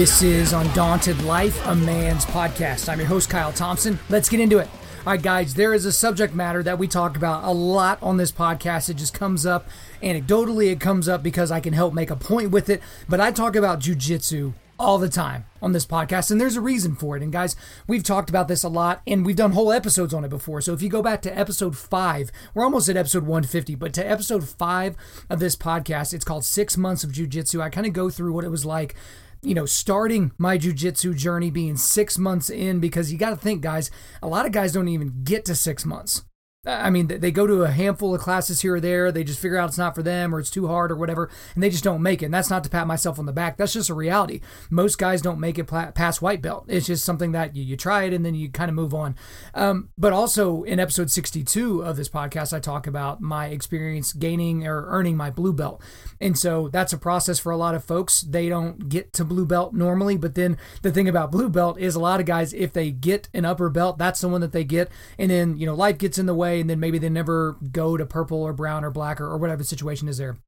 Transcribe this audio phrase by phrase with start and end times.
[0.00, 2.88] This is Undaunted Life, a man's podcast.
[2.88, 3.98] I'm your host, Kyle Thompson.
[4.08, 4.66] Let's get into it.
[5.00, 8.16] All right, guys, there is a subject matter that we talk about a lot on
[8.16, 8.88] this podcast.
[8.88, 9.68] It just comes up
[10.02, 12.80] anecdotally, it comes up because I can help make a point with it.
[13.10, 16.96] But I talk about jujitsu all the time on this podcast, and there's a reason
[16.96, 17.22] for it.
[17.22, 17.54] And guys,
[17.86, 20.62] we've talked about this a lot, and we've done whole episodes on it before.
[20.62, 24.10] So if you go back to episode five, we're almost at episode 150, but to
[24.10, 24.96] episode five
[25.28, 27.60] of this podcast, it's called Six Months of Jujitsu.
[27.60, 28.94] I kind of go through what it was like
[29.42, 33.62] you know, starting my jujitsu journey being six months in because you got to think,
[33.62, 33.90] guys,
[34.22, 36.22] a lot of guys don't even get to six months.
[36.66, 39.10] I mean, they go to a handful of classes here or there.
[39.10, 41.62] They just figure out it's not for them or it's too hard or whatever, and
[41.62, 42.26] they just don't make it.
[42.26, 43.56] And that's not to pat myself on the back.
[43.56, 44.42] That's just a reality.
[44.68, 46.66] Most guys don't make it past white belt.
[46.68, 49.16] It's just something that you, you try it and then you kind of move on.
[49.54, 54.66] Um, but also in episode 62 of this podcast, I talk about my experience gaining
[54.66, 55.80] or earning my blue belt.
[56.20, 58.20] And so that's a process for a lot of folks.
[58.20, 60.18] They don't get to blue belt normally.
[60.18, 63.30] But then the thing about blue belt is a lot of guys, if they get
[63.32, 64.90] an upper belt, that's the one that they get.
[65.18, 67.96] And then, you know, life gets in the way and then maybe they never go
[67.96, 70.38] to purple or brown or black or, or whatever the situation is there.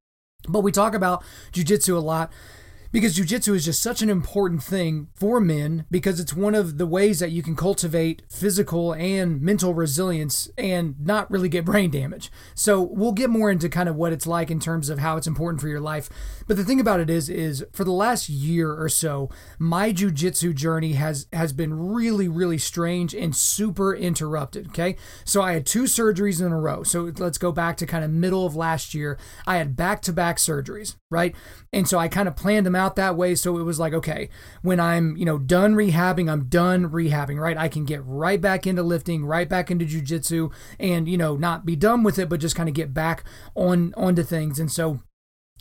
[0.48, 1.22] But we talk about
[1.52, 2.32] jujitsu a lot
[2.92, 6.86] because jujitsu is just such an important thing for men because it's one of the
[6.86, 12.30] ways that you can cultivate physical and mental resilience and not really get brain damage.
[12.54, 15.26] So we'll get more into kind of what it's like in terms of how it's
[15.26, 16.10] important for your life.
[16.46, 20.54] But the thing about it is, is for the last year or so, my jujitsu
[20.54, 24.68] journey has has been really, really strange and super interrupted.
[24.68, 26.82] Okay, so I had two surgeries in a row.
[26.82, 29.18] So let's go back to kind of middle of last year.
[29.46, 31.34] I had back to back surgeries, right?
[31.72, 33.34] And so I kind of planned them out that way.
[33.34, 34.28] So it was like, okay,
[34.62, 37.56] when I'm, you know, done rehabbing, I'm done rehabbing, right?
[37.56, 41.64] I can get right back into lifting, right back into jujitsu and, you know, not
[41.64, 43.24] be done with it, but just kind of get back
[43.54, 44.58] on onto things.
[44.58, 45.00] And so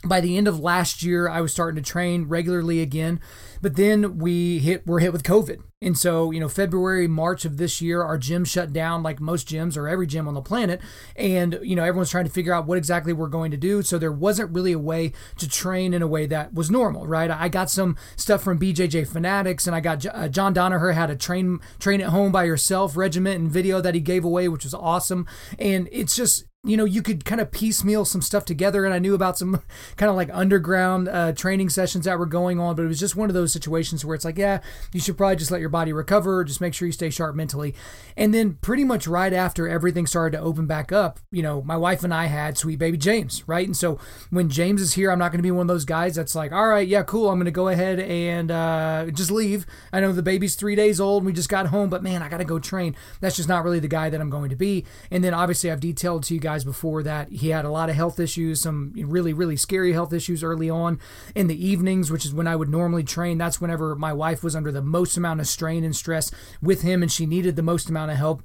[0.04, 3.20] by the end of last year, I was starting to train regularly again,
[3.60, 7.44] but then we hit we were hit with COVID, and so you know February, March
[7.44, 10.42] of this year, our gym shut down like most gyms or every gym on the
[10.42, 10.80] planet,
[11.14, 13.82] and you know everyone's trying to figure out what exactly we're going to do.
[13.82, 17.30] So there wasn't really a way to train in a way that was normal, right?
[17.30, 21.16] I got some stuff from BJJ Fanatics, and I got uh, John Danaher had a
[21.16, 24.74] train train at home by yourself regiment and video that he gave away, which was
[24.74, 25.26] awesome,
[25.60, 28.84] and it's just you know, you could kind of piecemeal some stuff together.
[28.84, 29.60] And I knew about some
[29.96, 33.16] kind of like underground uh, training sessions that were going on, but it was just
[33.16, 34.60] one of those situations where it's like, yeah,
[34.92, 37.74] you should probably just let your body recover, just make sure you stay sharp mentally.
[38.16, 41.76] And then pretty much right after everything started to open back up, you know, my
[41.76, 43.66] wife and I had sweet baby James, right?
[43.66, 43.98] And so
[44.30, 46.52] when James is here, I'm not going to be one of those guys that's like,
[46.52, 49.66] all right, yeah, cool, I'm going to go ahead and uh, just leave.
[49.92, 52.28] I know the baby's three days old and we just got home, but man, I
[52.28, 52.94] got to go train.
[53.20, 54.84] That's just not really the guy that I'm going to be.
[55.10, 57.32] And then obviously, I've detailed to you guys guys before that.
[57.32, 61.00] He had a lot of health issues, some really, really scary health issues early on
[61.34, 63.38] in the evenings, which is when I would normally train.
[63.38, 66.30] That's whenever my wife was under the most amount of strain and stress
[66.60, 68.42] with him and she needed the most amount of help.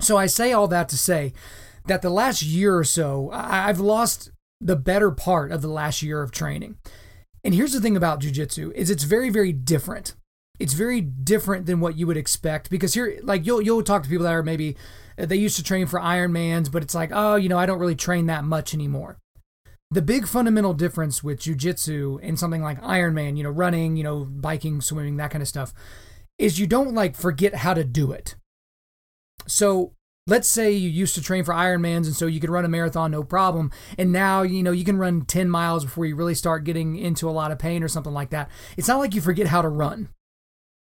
[0.00, 1.34] So I say all that to say
[1.86, 6.22] that the last year or so, I've lost the better part of the last year
[6.22, 6.76] of training.
[7.44, 10.14] And here's the thing about jujitsu is it's very, very different.
[10.58, 14.08] It's very different than what you would expect because here, like you'll you'll talk to
[14.08, 14.76] people that are maybe
[15.16, 17.94] they used to train for Ironmans, but it's like, oh, you know, I don't really
[17.94, 19.18] train that much anymore.
[19.90, 24.24] The big fundamental difference with jujitsu and something like Ironman, you know, running, you know,
[24.24, 25.72] biking, swimming, that kind of stuff,
[26.38, 28.34] is you don't like forget how to do it.
[29.46, 29.92] So
[30.26, 33.10] let's say you used to train for Ironmans and so you could run a marathon
[33.10, 33.70] no problem.
[33.98, 37.28] And now, you know, you can run 10 miles before you really start getting into
[37.28, 38.50] a lot of pain or something like that.
[38.76, 40.08] It's not like you forget how to run,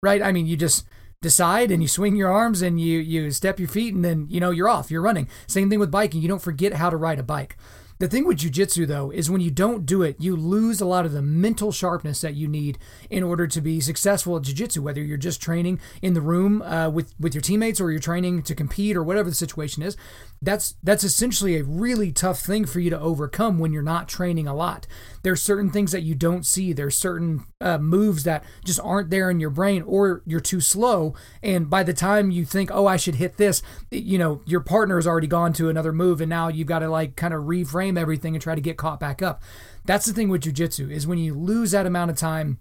[0.04, 0.22] right?
[0.22, 0.86] I mean, you just
[1.22, 4.40] decide and you swing your arms and you you step your feet and then you
[4.40, 5.28] know you're off you're running.
[5.46, 6.22] Same thing with biking.
[6.22, 7.58] You don't forget how to ride a bike
[8.02, 11.06] the thing with jujitsu, though, is when you don't do it, you lose a lot
[11.06, 12.80] of the mental sharpness that you need
[13.12, 14.80] in order to be successful at jujitsu.
[14.80, 18.42] Whether you're just training in the room uh, with with your teammates or you're training
[18.42, 19.96] to compete or whatever the situation is,
[20.42, 24.48] that's that's essentially a really tough thing for you to overcome when you're not training
[24.48, 24.88] a lot.
[25.22, 26.74] There's certain things that you don't see.
[26.74, 31.14] There's certain uh, moves that just aren't there in your brain, or you're too slow.
[31.44, 33.62] And by the time you think, oh, I should hit this,
[33.92, 36.90] you know, your partner has already gone to another move, and now you've got to
[36.90, 39.42] like kind of reframe everything and try to get caught back up.
[39.86, 42.60] That's the thing with jujitsu is when you lose that amount of time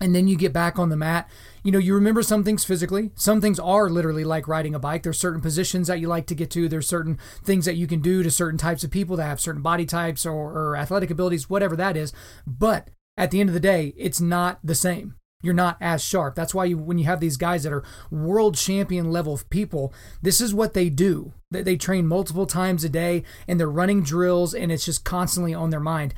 [0.00, 1.28] and then you get back on the mat,
[1.62, 3.12] you know, you remember some things physically.
[3.14, 5.02] Some things are literally like riding a bike.
[5.02, 6.68] There's certain positions that you like to get to.
[6.68, 9.62] There's certain things that you can do to certain types of people that have certain
[9.62, 12.12] body types or, or athletic abilities, whatever that is.
[12.46, 16.34] But at the end of the day, it's not the same you're not as sharp.
[16.34, 19.92] That's why you, when you have these guys that are world champion level people,
[20.22, 21.32] this is what they do.
[21.50, 25.54] They, they train multiple times a day and they're running drills and it's just constantly
[25.54, 26.14] on their mind.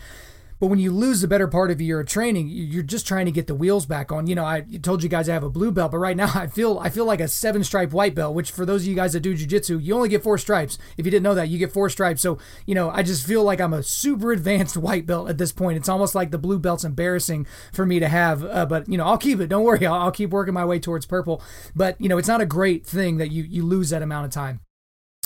[0.60, 3.46] But when you lose the better part of of training, you're just trying to get
[3.46, 4.26] the wheels back on.
[4.26, 6.46] You know, I told you guys I have a blue belt, but right now I
[6.46, 8.34] feel I feel like a seven stripe white belt.
[8.34, 10.78] Which for those of you guys that do jujitsu, you only get four stripes.
[10.96, 12.22] If you didn't know that, you get four stripes.
[12.22, 15.52] So you know, I just feel like I'm a super advanced white belt at this
[15.52, 15.76] point.
[15.76, 18.44] It's almost like the blue belt's embarrassing for me to have.
[18.44, 19.48] Uh, but you know, I'll keep it.
[19.48, 21.42] Don't worry, I'll, I'll keep working my way towards purple.
[21.74, 24.32] But you know, it's not a great thing that you you lose that amount of
[24.32, 24.60] time.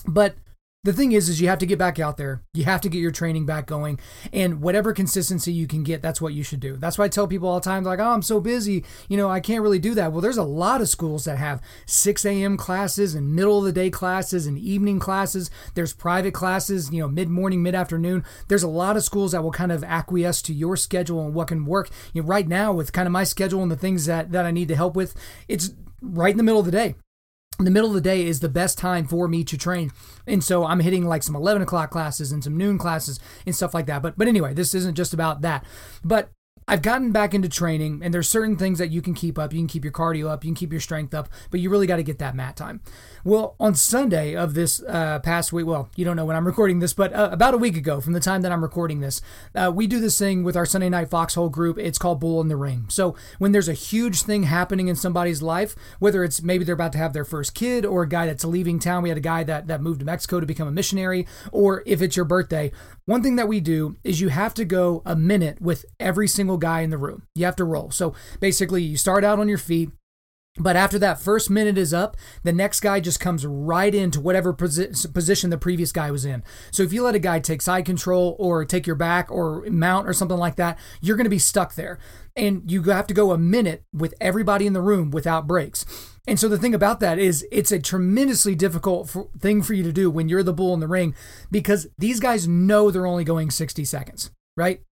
[0.07, 0.35] But
[0.85, 2.43] the thing is is you have to get back out there.
[2.55, 4.01] You have to get your training back going.
[4.33, 6.77] And whatever consistency you can get that's what you should do.
[6.77, 8.85] That's why i tell people all the time like oh i'm so busy.
[9.09, 10.11] You know i can't really do that.
[10.11, 13.73] Well there's a lot of schools that have 6 a.m classes and middle of the
[13.73, 15.51] day classes and evening classes.
[15.75, 18.25] There's private classes you know mid-morning mid-afternoon.
[18.49, 21.49] There's a lot of schools that will kind of acquiesce to your schedule and what
[21.49, 21.91] can work.
[22.13, 24.51] You know, right now with kind of my schedule and the things that that i
[24.51, 25.15] need to help with
[25.47, 25.71] it's
[26.01, 26.97] right in the middle of the day
[27.65, 29.93] the middle of the day is the best time for me to train.
[30.27, 33.75] And so I'm hitting like some 11 o'clock classes and some noon classes and stuff
[33.75, 34.03] like that.
[34.03, 35.65] But, but anyway, this isn't just about that.
[36.05, 36.31] But
[36.69, 39.53] I've gotten back into training, and there's certain things that you can keep up.
[39.53, 41.87] You can keep your cardio up, you can keep your strength up, but you really
[41.87, 42.81] got to get that mat time.
[43.25, 46.81] Well, on Sunday of this uh, past week, well, you don't know when I'm recording
[46.81, 49.21] this, but uh, about a week ago from the time that I'm recording this,
[49.55, 51.79] uh, we do this thing with our Sunday Night Foxhole group.
[51.79, 52.87] It's called Bull in the Ring.
[52.89, 56.93] So when there's a huge thing happening in somebody's life, whether it's maybe they're about
[56.93, 59.45] to have their first kid, or a guy that's leaving town, we had a guy
[59.45, 62.73] that that moved to Mexico to become a missionary, or if it's your birthday,
[63.05, 66.52] one thing that we do is you have to go a minute with every single
[66.59, 67.27] guy in the room.
[67.35, 67.91] You have to roll.
[67.91, 69.91] So basically, you start out on your feet.
[70.59, 74.53] But after that first minute is up, the next guy just comes right into whatever
[74.53, 76.45] posi- position the previous guy was in.
[76.71, 80.07] So if you let a guy take side control or take your back or mount
[80.07, 81.99] or something like that, you're going to be stuck there.
[82.37, 85.87] And you have to go a minute with everybody in the room without breaks.
[86.27, 89.93] And so the thing about that is it's a tremendously difficult thing for you to
[89.93, 91.15] do when you're the bull in the ring
[91.51, 94.83] because these guys know they're only going 60 seconds, right?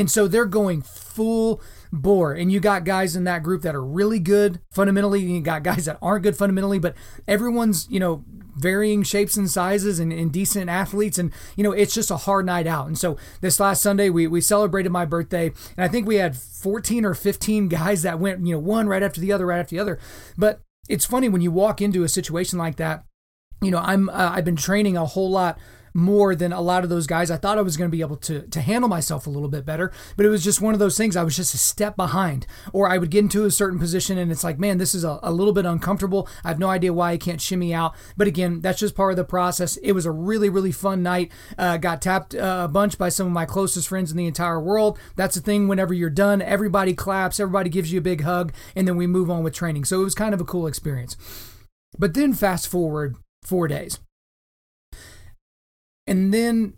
[0.00, 1.60] And so they're going full
[1.92, 2.34] bore.
[2.34, 5.20] And you got guys in that group that are really good fundamentally.
[5.20, 6.94] You got guys that aren't good fundamentally, but
[7.26, 8.24] everyone's, you know,
[8.56, 11.18] varying shapes and sizes and, and, decent athletes.
[11.18, 12.86] And, you know, it's just a hard night out.
[12.86, 15.48] And so this last Sunday, we, we celebrated my birthday.
[15.76, 19.02] And I think we had 14 or 15 guys that went, you know, one right
[19.02, 19.98] after the other, right after the other.
[20.38, 23.04] But it's funny when you walk into a situation like that.
[23.62, 25.58] You know, I'm uh, I've been training a whole lot
[25.96, 27.30] more than a lot of those guys.
[27.30, 29.64] I thought I was going to be able to to handle myself a little bit
[29.64, 31.16] better, but it was just one of those things.
[31.16, 34.30] I was just a step behind, or I would get into a certain position and
[34.30, 36.28] it's like, man, this is a, a little bit uncomfortable.
[36.44, 39.16] I have no idea why I can't shimmy out, but again, that's just part of
[39.16, 39.78] the process.
[39.78, 41.32] It was a really really fun night.
[41.56, 44.60] Uh, got tapped uh, a bunch by some of my closest friends in the entire
[44.60, 44.98] world.
[45.16, 45.66] That's the thing.
[45.66, 49.30] Whenever you're done, everybody claps, everybody gives you a big hug, and then we move
[49.30, 49.86] on with training.
[49.86, 51.16] So it was kind of a cool experience.
[51.98, 53.98] But then fast forward four days.
[56.06, 56.74] And then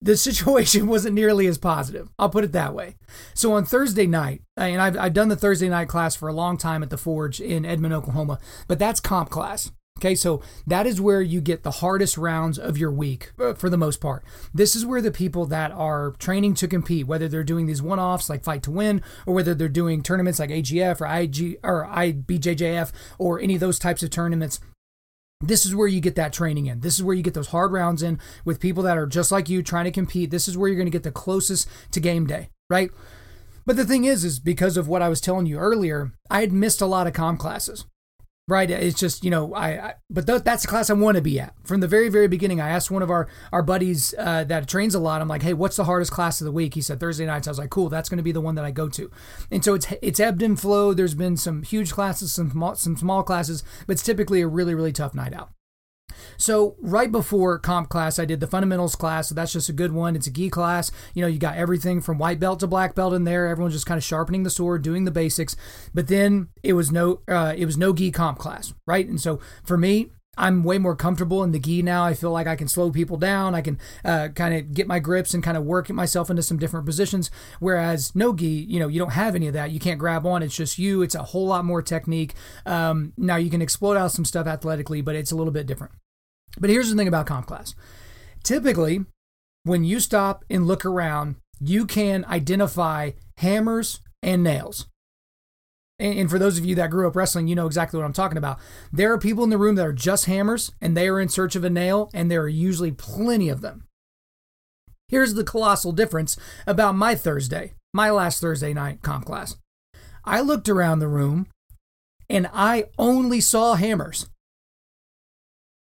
[0.00, 2.08] the situation wasn't nearly as positive.
[2.18, 2.96] I'll put it that way.
[3.34, 6.56] So on Thursday night, and I've, I've done the Thursday night class for a long
[6.56, 9.70] time at the Forge in Edmond, Oklahoma, but that's comp class.
[9.98, 13.68] Okay, so that is where you get the hardest rounds of your week uh, for
[13.68, 14.24] the most part.
[14.54, 17.98] This is where the people that are training to compete, whether they're doing these one
[17.98, 21.86] offs like Fight to Win, or whether they're doing tournaments like AGF or IG or
[21.86, 24.58] IBJJF or any of those types of tournaments,
[25.40, 26.80] this is where you get that training in.
[26.80, 29.48] This is where you get those hard rounds in with people that are just like
[29.48, 30.30] you trying to compete.
[30.30, 32.90] This is where you're going to get the closest to game day, right?
[33.64, 36.52] But the thing is, is because of what I was telling you earlier, I had
[36.52, 37.86] missed a lot of comp classes
[38.50, 38.68] right?
[38.68, 41.38] It's just you know I, I but th- that's the class I want to be
[41.40, 42.60] at from the very very beginning.
[42.60, 45.22] I asked one of our our buddies uh, that trains a lot.
[45.22, 46.74] I'm like, hey, what's the hardest class of the week?
[46.74, 47.46] He said Thursday nights.
[47.46, 49.10] I was like, cool, that's going to be the one that I go to.
[49.50, 50.96] And so it's it's ebbed and flowed.
[50.96, 54.74] There's been some huge classes, some small, some small classes, but it's typically a really
[54.74, 55.50] really tough night out.
[56.36, 59.28] So right before comp class, I did the fundamentals class.
[59.28, 60.16] So that's just a good one.
[60.16, 60.90] It's a gi class.
[61.14, 63.48] You know, you got everything from white belt to black belt in there.
[63.48, 65.56] Everyone's just kind of sharpening the sword, doing the basics.
[65.94, 69.06] But then it was no, uh, it was no gi comp class, right?
[69.06, 72.04] And so for me, I'm way more comfortable in the gi now.
[72.04, 73.54] I feel like I can slow people down.
[73.54, 76.58] I can uh, kind of get my grips and kind of work myself into some
[76.58, 77.30] different positions.
[77.58, 79.70] Whereas no gi, you know, you don't have any of that.
[79.70, 80.42] You can't grab on.
[80.42, 81.02] It's just you.
[81.02, 82.34] It's a whole lot more technique.
[82.64, 85.92] Um, now you can explode out some stuff athletically, but it's a little bit different.
[86.58, 87.74] But here's the thing about comp class.
[88.42, 89.04] Typically,
[89.64, 94.86] when you stop and look around, you can identify hammers and nails.
[95.98, 98.38] And for those of you that grew up wrestling, you know exactly what I'm talking
[98.38, 98.58] about.
[98.90, 101.54] There are people in the room that are just hammers and they are in search
[101.56, 103.84] of a nail, and there are usually plenty of them.
[105.08, 109.56] Here's the colossal difference about my Thursday, my last Thursday night comp class.
[110.24, 111.48] I looked around the room
[112.30, 114.26] and I only saw hammers.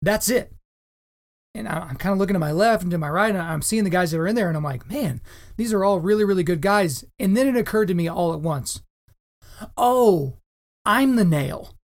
[0.01, 0.54] That's it.
[1.55, 3.85] And I'm kind of looking to my left and to my right, and I'm seeing
[3.85, 5.21] the guys that are in there, and I'm like, man,
[5.57, 7.05] these are all really, really good guys.
[7.17, 8.81] And then it occurred to me all at once
[9.77, 10.37] oh,
[10.85, 11.75] I'm the nail.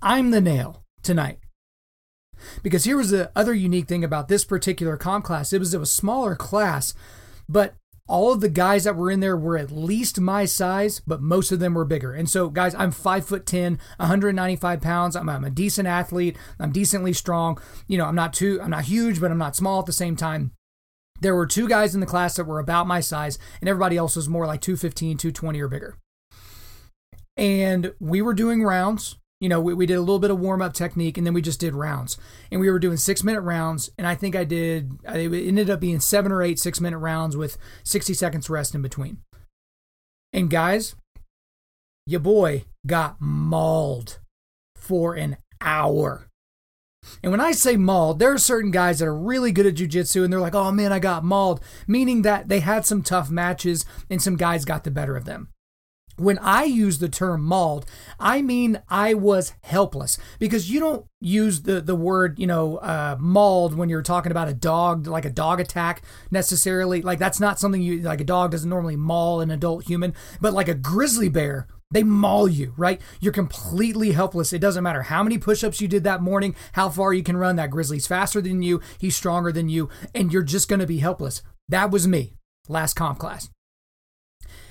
[0.00, 1.38] I'm the nail tonight.
[2.62, 5.52] Because here was the other unique thing about this particular comp class.
[5.52, 6.94] It was a smaller class,
[7.48, 7.74] but
[8.08, 11.52] all of the guys that were in there were at least my size, but most
[11.52, 12.12] of them were bigger.
[12.12, 15.14] And so, guys, I'm five foot 10, 195 pounds.
[15.14, 16.36] I'm, I'm a decent athlete.
[16.58, 17.60] I'm decently strong.
[17.86, 20.16] You know, I'm not too, I'm not huge, but I'm not small at the same
[20.16, 20.52] time.
[21.20, 24.16] There were two guys in the class that were about my size, and everybody else
[24.16, 25.98] was more like 215, 220 or bigger.
[27.36, 30.60] And we were doing rounds you know, we, we did a little bit of warm
[30.60, 32.16] up technique and then we just did rounds.
[32.50, 33.90] And we were doing six minute rounds.
[33.96, 37.36] And I think I did, it ended up being seven or eight six minute rounds
[37.36, 39.18] with 60 seconds rest in between.
[40.32, 40.96] And guys,
[42.06, 44.18] your boy got mauled
[44.76, 46.26] for an hour.
[47.22, 50.24] And when I say mauled, there are certain guys that are really good at jujitsu
[50.24, 53.84] and they're like, oh man, I got mauled, meaning that they had some tough matches
[54.10, 55.48] and some guys got the better of them.
[56.18, 57.86] When I use the term mauled,
[58.18, 63.16] I mean I was helpless because you don't use the, the word, you know, uh,
[63.20, 67.02] mauled when you're talking about a dog, like a dog attack necessarily.
[67.02, 70.52] Like that's not something you, like a dog doesn't normally maul an adult human, but
[70.52, 73.00] like a grizzly bear, they maul you, right?
[73.20, 74.52] You're completely helpless.
[74.52, 77.36] It doesn't matter how many push ups you did that morning, how far you can
[77.36, 77.54] run.
[77.56, 80.98] That grizzly's faster than you, he's stronger than you, and you're just going to be
[80.98, 81.42] helpless.
[81.68, 82.34] That was me
[82.68, 83.48] last comp class.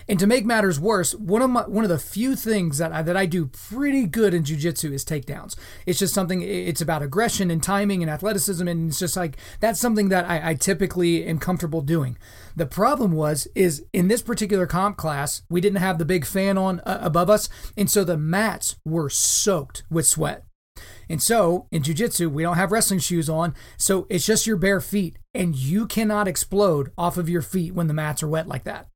[0.09, 3.01] And to make matters worse, one of my one of the few things that I,
[3.01, 5.55] that I do pretty good in jujitsu is takedowns.
[5.85, 6.41] It's just something.
[6.41, 10.51] It's about aggression and timing and athleticism, and it's just like that's something that I,
[10.51, 12.17] I typically am comfortable doing.
[12.55, 16.57] The problem was is in this particular comp class, we didn't have the big fan
[16.57, 20.43] on uh, above us, and so the mats were soaked with sweat.
[21.09, 24.79] And so in jujitsu, we don't have wrestling shoes on, so it's just your bare
[24.79, 28.63] feet, and you cannot explode off of your feet when the mats are wet like
[28.63, 28.87] that.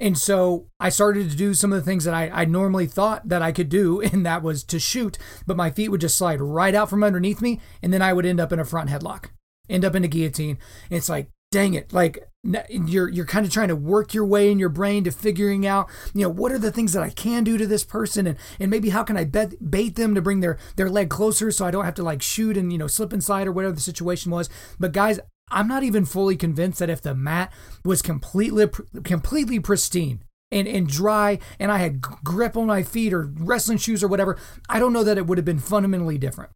[0.00, 3.28] And so I started to do some of the things that I, I normally thought
[3.28, 6.40] that I could do, and that was to shoot, but my feet would just slide
[6.40, 9.26] right out from underneath me, and then I would end up in a front headlock,
[9.68, 10.58] end up in a guillotine.
[10.90, 12.28] And it's like, dang it, like
[12.68, 15.88] you're you're kind of trying to work your way in your brain to figuring out,
[16.14, 18.70] you know, what are the things that I can do to this person, and and
[18.70, 21.70] maybe how can I bet, bait them to bring their their leg closer so I
[21.70, 24.30] don't have to like shoot and you know slip and slide or whatever the situation
[24.30, 24.48] was.
[24.78, 27.52] But guys, I'm not even fully convinced that if the mat
[27.84, 28.68] was completely
[29.04, 34.02] completely pristine and, and dry and I had grip on my feet or wrestling shoes
[34.02, 34.38] or whatever,
[34.68, 36.50] I don't know that it would have been fundamentally different.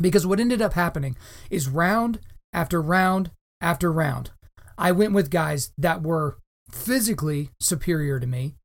[0.00, 1.16] Because what ended up happening
[1.50, 2.20] is round
[2.52, 4.30] after round after round,
[4.78, 6.38] I went with guys that were
[6.70, 8.56] physically superior to me,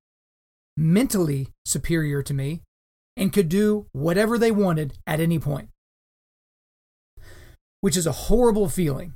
[0.76, 2.62] mentally superior to me,
[3.16, 5.70] and could do whatever they wanted at any point.
[7.82, 9.14] Which is a horrible feeling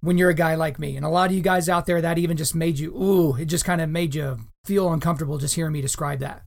[0.00, 0.96] when you're a guy like me.
[0.96, 3.46] And a lot of you guys out there, that even just made you, ooh, it
[3.46, 6.42] just kind of made you feel uncomfortable just hearing me describe that.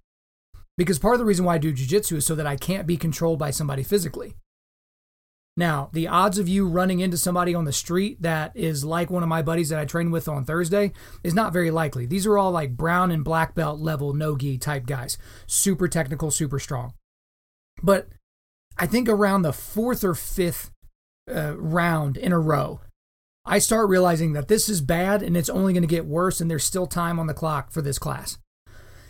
[0.78, 2.98] Because part of the reason why I do jujitsu is so that I can't be
[2.98, 4.36] controlled by somebody physically.
[5.58, 9.22] Now, the odds of you running into somebody on the street that is like one
[9.22, 10.94] of my buddies that I trained with on Thursday
[11.24, 12.06] is not very likely.
[12.06, 15.18] These are all like brown and black belt level no gi type guys,
[15.48, 16.94] super technical, super strong.
[17.84, 18.08] But
[18.78, 20.72] I think around the fourth or fifth
[21.30, 22.80] uh, round in a row,
[23.46, 26.50] I start realizing that this is bad and it's only going to get worse, and
[26.50, 28.38] there's still time on the clock for this class.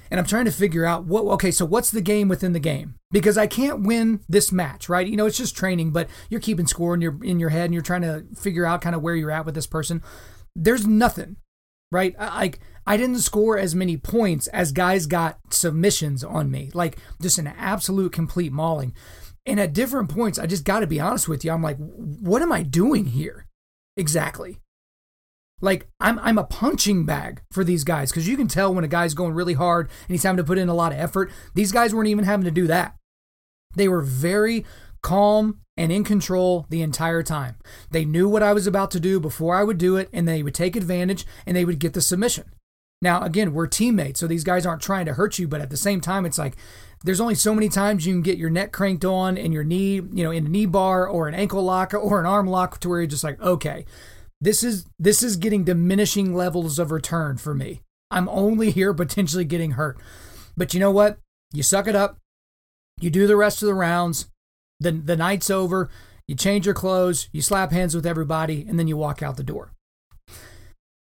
[0.10, 2.96] And I'm trying to figure out what, okay, so what's the game within the game?
[3.12, 5.08] Because I can't win this match, right?
[5.08, 7.74] You know, it's just training, but you're keeping score in your, in your head and
[7.74, 10.02] you're trying to figure out kind of where you're at with this person.
[10.54, 11.38] There's nothing,
[11.94, 12.14] right?
[12.20, 17.38] Like, I didn't score as many points as guys got submissions on me, like just
[17.38, 18.94] an absolute complete mauling.
[19.46, 21.52] And at different points, I just got to be honest with you.
[21.52, 23.48] I'm like, what am I doing here?
[24.02, 24.60] Exactly.
[25.62, 28.90] Like I'm I'm a punching bag for these guys because you can tell when a
[28.90, 31.32] guy's going really hard and he's having to put in a lot of effort.
[31.54, 32.96] These guys weren't even having to do that.
[33.76, 34.66] They were very
[35.04, 37.56] calm and in control the entire time.
[37.92, 40.44] They knew what I was about to do before I would do it, and they
[40.44, 42.52] would take advantage and they would get the submission.
[43.02, 45.78] Now, again, we're teammates, so these guys aren't trying to hurt you, but at the
[45.78, 46.56] same time, it's like
[47.04, 49.96] there's only so many times you can get your neck cranked on and your knee,
[49.96, 52.90] you know, in a knee bar or an ankle lock or an arm lock to
[52.90, 53.86] where you're just like, okay,
[54.40, 57.82] this is this is getting diminishing levels of return for me.
[58.12, 59.98] I'm only here potentially getting hurt.
[60.56, 61.18] But you know what?
[61.54, 62.18] You suck it up.
[63.00, 64.30] You do the rest of the rounds.
[64.80, 65.90] The the night's over.
[66.28, 69.44] You change your clothes, you slap hands with everybody, and then you walk out the
[69.44, 69.74] door.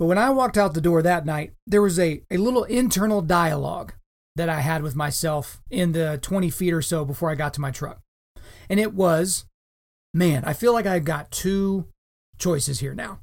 [0.02, 3.22] But when I walked out the door that night, there was a, a little internal
[3.22, 3.94] dialogue
[4.36, 7.62] that I had with myself in the 20 feet or so before I got to
[7.62, 8.00] my truck.
[8.68, 9.46] And it was,
[10.12, 11.86] man, I feel like I've got two
[12.40, 13.20] choices here now.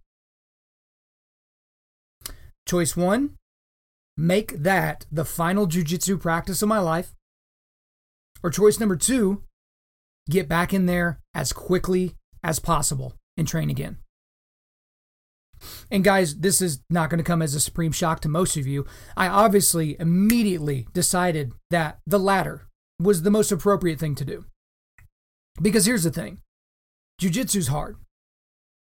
[2.64, 3.34] Choice one,
[4.16, 7.12] make that the final jujitsu practice of my life.
[8.40, 9.42] Or choice number two,
[10.30, 13.98] get back in there as quickly as possible and train again.
[15.90, 18.66] And guys, this is not going to come as a supreme shock to most of
[18.66, 18.86] you.
[19.16, 22.66] I obviously immediately decided that the latter
[23.00, 24.44] was the most appropriate thing to do.
[25.60, 26.38] Because here's the thing
[27.20, 27.96] jujitsu's hard.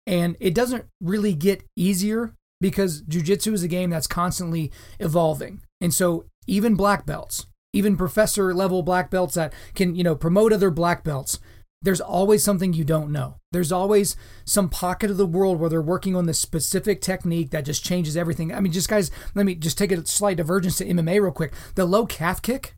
[0.06, 5.60] And it doesn't really get easier because jujitsu is a game that's constantly evolving.
[5.80, 10.52] And so even black belts, even professor level black belts that can, you know, promote
[10.52, 11.38] other black belts,
[11.82, 13.36] there's always something you don't know.
[13.52, 17.64] There's always some pocket of the world where they're working on this specific technique that
[17.64, 18.52] just changes everything.
[18.52, 21.52] I mean, just guys, let me just take a slight divergence to MMA real quick.
[21.76, 22.74] The low calf kick,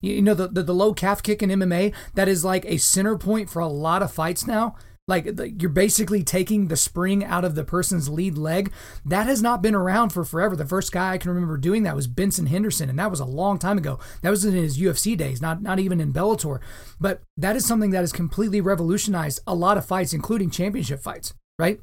[0.00, 3.18] you know, the, the, the low calf kick in MMA, that is like a center
[3.18, 4.76] point for a lot of fights now.
[5.08, 5.26] Like
[5.60, 8.70] you're basically taking the spring out of the person's lead leg.
[9.04, 10.54] That has not been around for forever.
[10.54, 13.24] The first guy I can remember doing that was Benson Henderson, and that was a
[13.24, 13.98] long time ago.
[14.22, 16.60] That was in his UFC days, not not even in Bellator.
[17.00, 21.34] But that is something that has completely revolutionized a lot of fights, including championship fights,
[21.58, 21.80] right?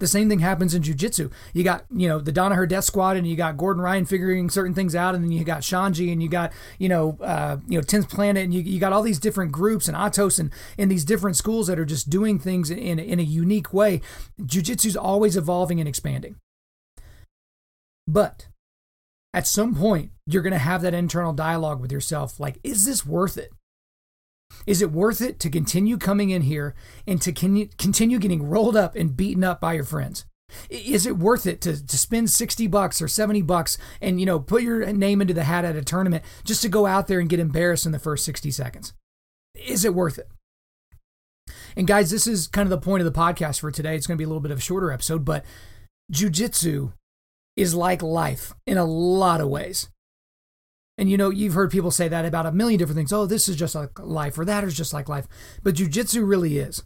[0.00, 1.30] The same thing happens in jujitsu.
[1.52, 4.74] You got, you know, the Danaher Death Squad, and you got Gordon Ryan figuring certain
[4.74, 7.84] things out, and then you got Xande, and you got, you know, uh, you know,
[7.84, 11.04] 10th Planet, and you, you got all these different groups and Atos and in these
[11.04, 14.00] different schools that are just doing things in, in a unique way.
[14.44, 16.36] Jiu-Jitsu's always evolving and expanding.
[18.08, 18.48] But
[19.32, 23.06] at some point, you're going to have that internal dialogue with yourself like, is this
[23.06, 23.52] worth it?
[24.66, 26.74] Is it worth it to continue coming in here
[27.06, 30.24] and to continue getting rolled up and beaten up by your friends?
[30.68, 34.40] Is it worth it to, to spend 60 bucks or 70 bucks and you know
[34.40, 37.28] put your name into the hat at a tournament just to go out there and
[37.28, 38.92] get embarrassed in the first 60 seconds?
[39.54, 40.28] Is it worth it?
[41.76, 43.94] And guys, this is kind of the point of the podcast for today.
[43.94, 45.44] It's going to be a little bit of a shorter episode, but
[46.12, 46.92] jujitsu
[47.56, 49.88] is like life in a lot of ways.
[51.00, 53.10] And you know, you've heard people say that about a million different things.
[53.10, 55.26] Oh, this is just like life, or that is just like life.
[55.62, 56.82] But jujitsu really is.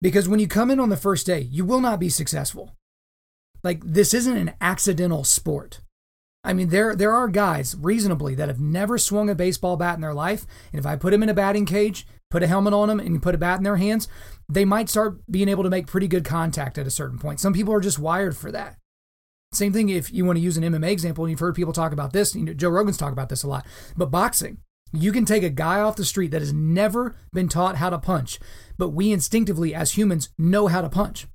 [0.00, 2.76] Because when you come in on the first day, you will not be successful.
[3.64, 5.80] Like, this isn't an accidental sport.
[6.44, 10.00] I mean, there there are guys reasonably that have never swung a baseball bat in
[10.00, 12.86] their life, and if I put them in a batting cage, put a helmet on
[12.86, 14.06] them, and put a bat in their hands,
[14.48, 17.40] they might start being able to make pretty good contact at a certain point.
[17.40, 18.76] Some people are just wired for that.
[19.56, 21.92] Same thing if you want to use an MMA example, and you've heard people talk
[21.92, 22.34] about this.
[22.34, 23.66] You know, Joe Rogan's talk about this a lot.
[23.96, 24.58] But boxing,
[24.92, 27.98] you can take a guy off the street that has never been taught how to
[27.98, 28.38] punch,
[28.78, 31.26] but we instinctively as humans know how to punch.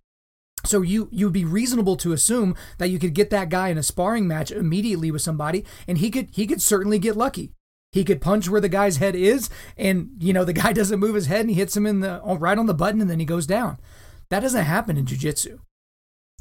[0.63, 3.77] So you you would be reasonable to assume that you could get that guy in
[3.77, 7.51] a sparring match immediately with somebody, and he could he could certainly get lucky.
[7.91, 11.15] He could punch where the guy's head is, and you know the guy doesn't move
[11.15, 13.25] his head, and he hits him in the right on the button, and then he
[13.25, 13.79] goes down.
[14.29, 15.59] That doesn't happen in jujitsu.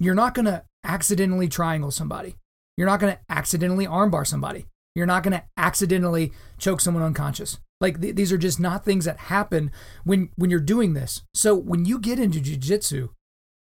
[0.00, 2.34] You're not gonna accidentally triangle somebody.
[2.80, 4.64] You're not going to accidentally armbar somebody.
[4.94, 7.58] You're not going to accidentally choke someone unconscious.
[7.78, 9.70] Like th- these are just not things that happen
[10.04, 11.22] when when you're doing this.
[11.34, 13.10] So when you get into jiu-jitsu,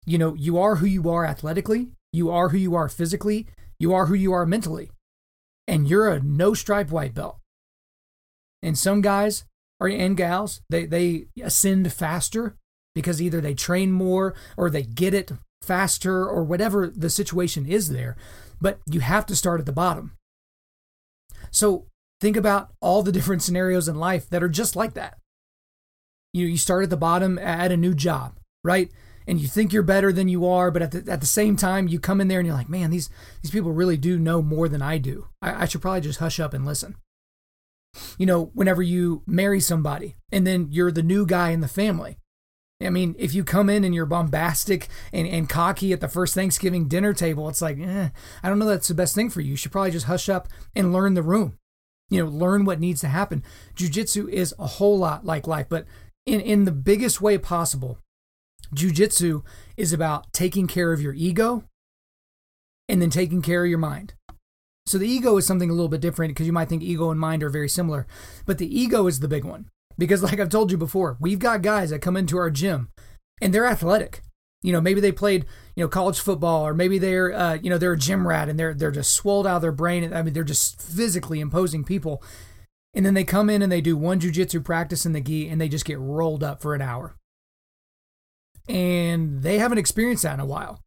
[0.05, 3.47] you know, you are who you are athletically, you are who you are physically,
[3.79, 4.91] you are who you are mentally.
[5.67, 7.39] And you're a no stripe white belt.
[8.61, 9.45] And some guys
[9.79, 12.55] or and gals, they they ascend faster
[12.93, 15.31] because either they train more or they get it
[15.61, 18.15] faster or whatever the situation is there.
[18.59, 20.17] But you have to start at the bottom.
[21.51, 21.87] So
[22.19, 25.17] think about all the different scenarios in life that are just like that.
[26.33, 28.89] You, know, you start at the bottom at a new job, right?
[29.27, 31.87] And you think you're better than you are, but at the, at the same time,
[31.87, 33.09] you come in there and you're like, man, these,
[33.41, 35.27] these people really do know more than I do.
[35.41, 36.95] I, I should probably just hush up and listen.
[38.17, 42.17] You know, whenever you marry somebody and then you're the new guy in the family,
[42.85, 46.33] I mean, if you come in and you're bombastic and, and cocky at the first
[46.33, 48.09] Thanksgiving dinner table, it's like, eh,
[48.43, 49.51] I don't know that's the best thing for you.
[49.51, 51.57] You should probably just hush up and learn the room.
[52.09, 53.43] You know, learn what needs to happen.
[53.75, 55.85] Jiu-jitsu is a whole lot like life, but
[56.25, 57.97] in, in the biggest way possible.
[58.73, 59.43] Jiu-jitsu
[59.77, 61.63] is about taking care of your ego
[62.87, 64.13] and then taking care of your mind.
[64.85, 67.19] So the ego is something a little bit different because you might think ego and
[67.19, 68.07] mind are very similar,
[68.45, 69.69] but the ego is the big one.
[70.01, 72.89] Because, like I've told you before, we've got guys that come into our gym
[73.39, 74.23] and they're athletic.
[74.63, 77.77] You know, maybe they played, you know, college football, or maybe they're, uh, you know,
[77.77, 80.11] they're a gym rat and they're they're just swelled out of their brain.
[80.11, 82.23] I mean, they're just physically imposing people.
[82.95, 85.61] And then they come in and they do one jujitsu practice in the gi and
[85.61, 87.15] they just get rolled up for an hour.
[88.67, 90.79] And they haven't experienced that in a while.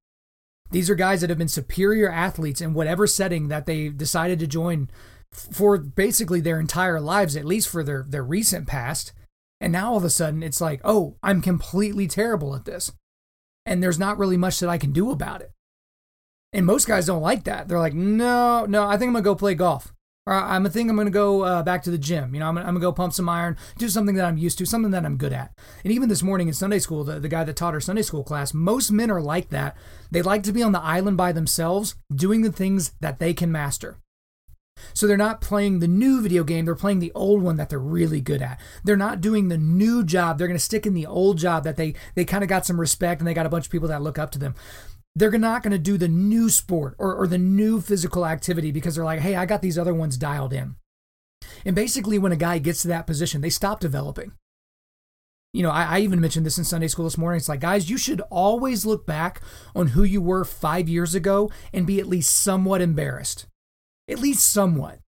[0.72, 4.48] These are guys that have been superior athletes in whatever setting that they decided to
[4.48, 4.90] join
[5.34, 9.12] for basically their entire lives, at least for their, their recent past.
[9.60, 12.92] And now all of a sudden it's like, oh, I'm completely terrible at this.
[13.66, 15.50] and there's not really much that I can do about it.
[16.52, 17.68] And most guys don't like that.
[17.68, 19.92] They're like, no, no, I think I'm gonna go play golf.
[20.26, 22.32] Or I'm a think I'm gonna go uh, back to the gym.
[22.34, 24.66] You know, I'm I'm gonna go pump some iron, do something that I'm used to,
[24.66, 25.52] something that I'm good at.
[25.82, 28.24] And even this morning in Sunday school, the, the guy that taught our Sunday school
[28.24, 29.76] class, most men are like that.
[30.10, 33.52] They like to be on the island by themselves, doing the things that they can
[33.52, 33.98] master.
[34.94, 37.78] So they're not playing the new video game, they're playing the old one that they're
[37.78, 38.60] really good at.
[38.84, 41.76] They're not doing the new job, they're going to stick in the old job that
[41.76, 44.02] they they kind of got some respect and they got a bunch of people that
[44.02, 44.54] look up to them.
[45.16, 48.96] They're not going to do the new sport or, or the new physical activity because
[48.96, 50.74] they're like, hey, I got these other ones dialed in.
[51.64, 54.32] And basically, when a guy gets to that position, they stop developing.
[55.52, 57.36] You know, I, I, even mentioned this in Sunday school this morning.
[57.36, 59.40] It's like, guys, you should always look back
[59.72, 63.46] on who you were five years ago and be at least somewhat embarrassed
[64.08, 64.98] at least somewhat.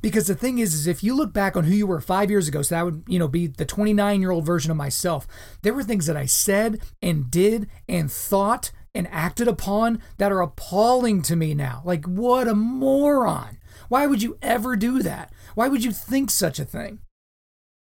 [0.00, 2.48] Because the thing is, is if you look back on who you were five years
[2.48, 5.26] ago, so that would, you know, be the 29 year old version of myself,
[5.62, 10.42] there were things that I said and did and thought and acted upon that are
[10.42, 11.82] appalling to me now.
[11.84, 13.58] Like, what a moron.
[13.88, 15.32] Why would you ever do that?
[15.54, 17.00] Why would you think such a thing?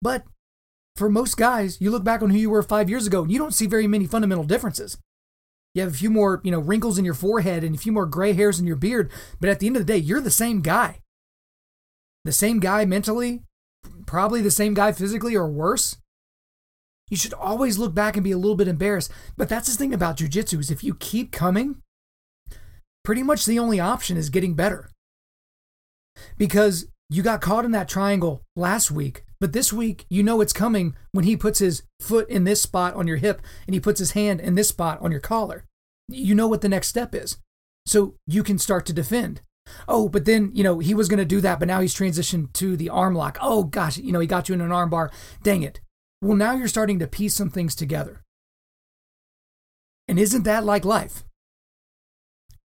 [0.00, 0.24] But
[0.96, 3.38] for most guys, you look back on who you were five years ago and you
[3.38, 4.98] don't see very many fundamental differences.
[5.74, 8.06] You have a few more, you know, wrinkles in your forehead and a few more
[8.06, 10.60] gray hairs in your beard, but at the end of the day, you're the same
[10.60, 11.00] guy.
[12.24, 13.42] The same guy mentally,
[14.06, 15.96] probably the same guy physically or worse.
[17.08, 19.10] You should always look back and be a little bit embarrassed.
[19.36, 21.82] But that's the thing about jujitsu is if you keep coming,
[23.04, 24.90] pretty much the only option is getting better.
[26.38, 30.54] Because you got caught in that triangle last week, but this week you know it's
[30.54, 33.98] coming when he puts his foot in this spot on your hip and he puts
[33.98, 35.66] his hand in this spot on your collar.
[36.08, 37.36] You know what the next step is.
[37.84, 39.42] So you can start to defend.
[39.86, 42.54] Oh, but then, you know, he was going to do that, but now he's transitioned
[42.54, 43.36] to the arm lock.
[43.42, 45.10] Oh, gosh, you know, he got you in an arm bar.
[45.42, 45.80] Dang it.
[46.22, 48.22] Well, now you're starting to piece some things together.
[50.08, 51.24] And isn't that like life?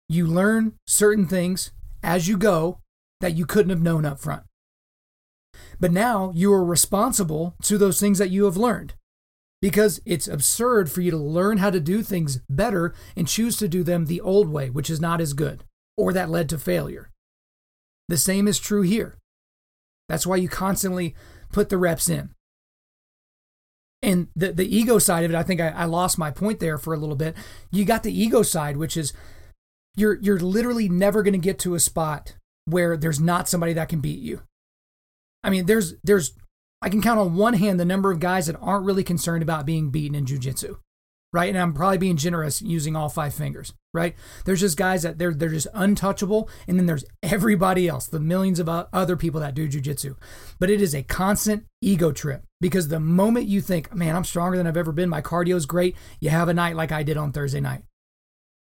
[0.08, 1.72] You learn certain things
[2.04, 2.78] as you go
[3.26, 4.44] that you couldn't have known up front.
[5.80, 8.94] But now you are responsible to those things that you have learned
[9.64, 13.68] because it's absurd for you to learn how to do things better and choose to
[13.68, 15.64] do them the old way, which is not as good
[15.98, 17.10] or that led to failure.
[18.10, 19.18] The same is true here.
[20.08, 21.16] That's why you constantly
[21.52, 22.30] put the reps in.
[24.04, 26.78] And the, the ego side of it, I think I, I lost my point there
[26.78, 27.34] for a little bit.
[27.72, 29.14] You got the ego side, which is
[29.96, 32.36] you're you're literally never going to get to a spot
[32.66, 34.42] where there's not somebody that can beat you.
[35.44, 36.34] I mean, there's there's
[36.82, 39.66] I can count on one hand the number of guys that aren't really concerned about
[39.66, 40.78] being beaten in jujitsu,
[41.32, 41.50] right?
[41.50, 44.16] And I'm probably being generous using all five fingers, right?
[44.46, 48.60] There's just guys that they're they're just untouchable, and then there's everybody else, the millions
[48.60, 50.16] of other people that do jujitsu.
[50.60, 54.58] But it is a constant ego trip because the moment you think, man, I'm stronger
[54.58, 57.32] than I've ever been, my cardio's great, you have a night like I did on
[57.32, 57.84] Thursday night,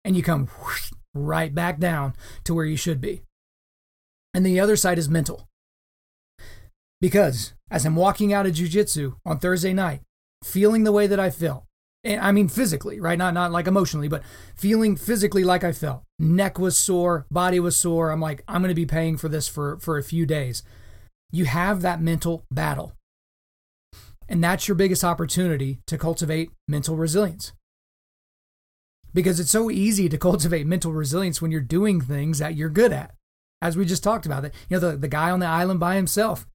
[0.04, 2.14] and you come whoosh, right back down
[2.44, 3.22] to where you should be.
[4.34, 5.48] And the other side is mental.
[7.00, 10.02] Because as I'm walking out of jujitsu on Thursday night,
[10.44, 11.66] feeling the way that I felt,
[12.04, 13.18] and I mean physically, right?
[13.18, 14.24] Not not like emotionally, but
[14.56, 16.04] feeling physically like I felt.
[16.20, 18.12] Neck was sore, body was sore.
[18.12, 20.64] I'm like, I'm gonna be paying for this for, for a few days.
[21.32, 22.94] You have that mental battle.
[24.30, 27.54] And that's your biggest opportunity to cultivate mental resilience
[29.14, 32.92] because it's so easy to cultivate mental resilience when you're doing things that you're good
[32.92, 33.14] at
[33.64, 34.44] as we just talked about.
[34.44, 36.46] That you know the, the guy on the island by himself.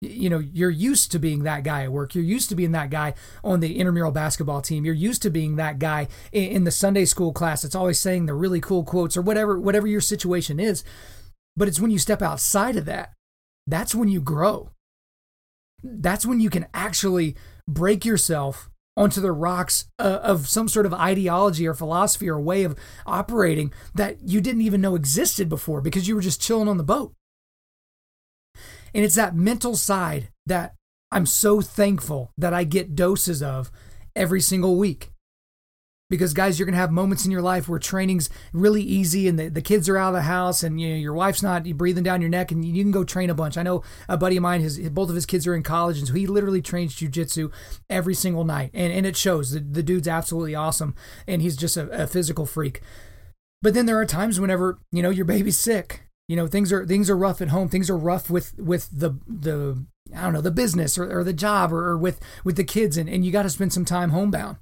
[0.00, 2.14] You know, you're used to being that guy at work.
[2.14, 4.84] You're used to being that guy on the intramural basketball team.
[4.84, 8.26] You're used to being that guy in, in the Sunday school class that's always saying
[8.26, 10.84] the really cool quotes or whatever, whatever your situation is.
[11.56, 13.12] But it's when you step outside of that,
[13.66, 14.70] that's when you grow.
[15.82, 17.34] That's when you can actually
[17.66, 22.64] break yourself onto the rocks uh, of some sort of ideology or philosophy or way
[22.64, 26.78] of operating that you didn't even know existed before because you were just chilling on
[26.78, 27.14] the boat.
[28.92, 30.74] And it's that mental side that
[31.12, 33.70] I'm so thankful that I get doses of
[34.16, 35.12] every single week
[36.10, 39.38] because guys you're going to have moments in your life where training's really easy and
[39.38, 42.02] the, the kids are out of the house and you know, your wife's not breathing
[42.02, 43.58] down your neck and you can go train a bunch.
[43.58, 46.08] I know a buddy of mine his both of his kids are in college and
[46.08, 47.50] so he literally trains jiu-jitsu
[47.90, 48.70] every single night.
[48.72, 50.94] And, and it shows the, the dude's absolutely awesome
[51.26, 52.80] and he's just a, a physical freak.
[53.60, 56.86] But then there are times whenever you know your baby's sick you know things are
[56.86, 60.40] things are rough at home things are rough with with the the i don't know
[60.40, 63.32] the business or, or the job or, or with with the kids and, and you
[63.32, 64.58] got to spend some time homebound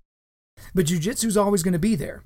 [0.74, 2.24] but jujitsu's always going to be there.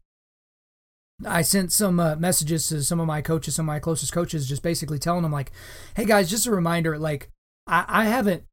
[1.26, 4.48] I sent some uh, messages to some of my coaches, some of my closest coaches,
[4.48, 5.52] just basically telling them like,
[5.94, 7.30] "Hey guys, just a reminder, like
[7.66, 8.44] I, I haven't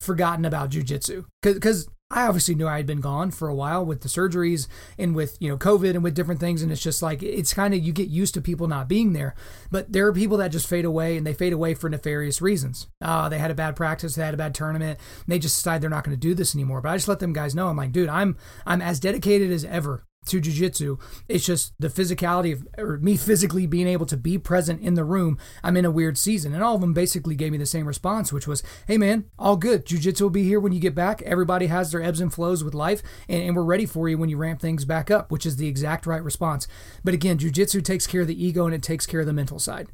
[0.00, 4.02] forgotten about jujitsu because I obviously knew I had been gone for a while with
[4.02, 6.62] the surgeries and with, you know, COVID and with different things.
[6.62, 9.34] And it's just like, it's kind of, you get used to people not being there.
[9.72, 12.86] But there are people that just fade away and they fade away for nefarious reasons.
[13.00, 15.90] Uh, they had a bad practice, they had a bad tournament, they just decide they're
[15.90, 16.80] not going to do this anymore.
[16.80, 19.64] But I just let them guys know, I'm like, dude, I'm, I'm as dedicated as
[19.64, 21.00] ever to jujitsu.
[21.28, 25.04] It's just the physicality of, or me physically being able to be present in the
[25.04, 25.38] room.
[25.62, 26.54] I'm in a weird season.
[26.54, 29.56] And all of them basically gave me the same response, which was, hey man, all
[29.56, 29.86] good.
[29.86, 31.22] Jujitsu will be here when you get back.
[31.22, 34.28] Everybody has their ebbs and flows with life, and, and we're ready for you when
[34.28, 36.66] you ramp things back up, which is the exact right response.
[37.04, 39.58] But again, jujitsu takes care of the ego and it takes care of the mental
[39.58, 39.88] side.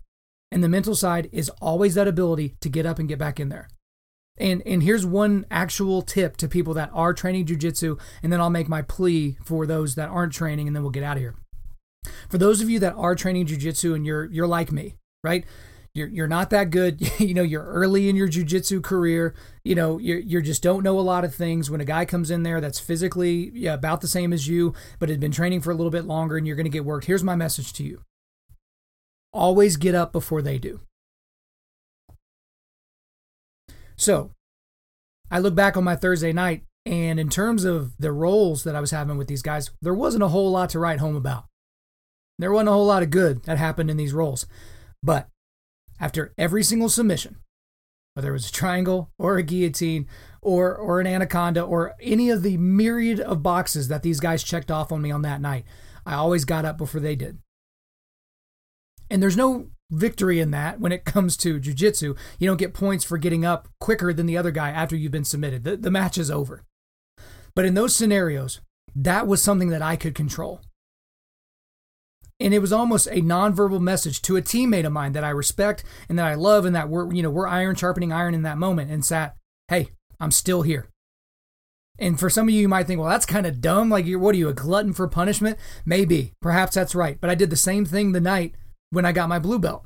[0.51, 3.49] And the mental side is always that ability to get up and get back in
[3.49, 3.69] there.
[4.39, 8.51] And and here's one actual tip to people that are training jujitsu, and then I'll
[8.51, 11.35] make my plea for those that aren't training, and then we'll get out of here.
[12.29, 15.45] For those of you that are training jujitsu and you're you're like me, right?
[15.95, 17.01] You're you're not that good.
[17.21, 19.35] you know, you're early in your jujitsu career.
[19.65, 21.71] You know, you you just don't know a lot of things.
[21.71, 25.11] When a guy comes in there that's physically yeah, about the same as you, but
[25.11, 27.07] has been training for a little bit longer, and you're going to get worked.
[27.07, 28.01] Here's my message to you:
[29.33, 30.81] always get up before they do.
[34.03, 34.33] So
[35.31, 38.81] I look back on my Thursday night, and in terms of the rolls that I
[38.81, 41.45] was having with these guys, there wasn't a whole lot to write home about.
[42.37, 44.45] There wasn't a whole lot of good that happened in these rolls.
[45.05, 45.29] But
[46.01, 47.37] after every single submission,
[48.15, 50.09] whether it was a triangle or a guillotine
[50.43, 54.73] or or an anaconda or any of the myriad of boxes that these guys checked
[54.73, 55.65] off on me on that night,
[56.05, 57.39] I always got up before they did.
[59.09, 62.17] And there's no victory in that when it comes to jujitsu.
[62.39, 65.25] You don't get points for getting up quicker than the other guy after you've been
[65.25, 65.65] submitted.
[65.65, 66.65] The, the match is over.
[67.55, 68.61] But in those scenarios,
[68.95, 70.61] that was something that I could control.
[72.41, 75.85] And it was almost a nonverbal message to a teammate of mine that I respect
[76.09, 78.59] and that I love and that we're, you know, we're iron sharpening iron in that
[78.59, 79.37] moment and sat,
[79.69, 80.89] hey, I'm still here.
[81.99, 83.91] And for some of you, you might think, well, that's kind of dumb.
[83.91, 85.59] Like, you're, what are you, a glutton for punishment?
[85.85, 86.33] Maybe.
[86.41, 87.21] Perhaps that's right.
[87.21, 88.55] But I did the same thing the night
[88.93, 89.85] when I got my blue belt.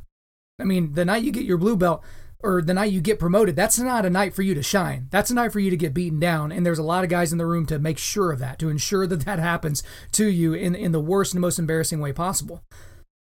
[0.58, 2.04] I mean, the night you get your blue belt
[2.40, 5.08] or the night you get promoted, that's not a night for you to shine.
[5.10, 6.52] That's a night for you to get beaten down.
[6.52, 8.68] And there's a lot of guys in the room to make sure of that, to
[8.68, 12.62] ensure that that happens to you in, in the worst and most embarrassing way possible.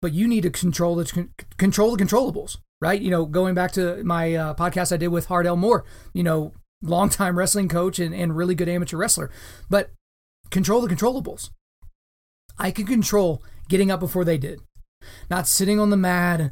[0.01, 3.01] But you need to control the control the controllables, right?
[3.01, 6.53] You know, going back to my uh, podcast I did with Hardell Moore, you know,
[6.83, 9.31] longtime wrestling coach and, and really good amateur wrestler.
[9.69, 9.91] But
[10.51, 11.51] control the controllables.
[12.59, 14.61] I can control getting up before they did
[15.31, 16.51] not sitting on the mat and